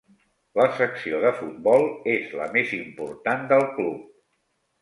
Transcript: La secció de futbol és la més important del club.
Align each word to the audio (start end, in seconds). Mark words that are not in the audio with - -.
La 0.59 0.63
secció 0.77 1.19
de 1.25 1.33
futbol 1.41 1.85
és 2.15 2.33
la 2.39 2.49
més 2.57 2.75
important 2.81 3.47
del 3.55 3.67
club. 3.77 4.09